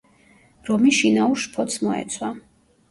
[0.71, 2.35] რომი შინაურ შფოთს მოეცვა.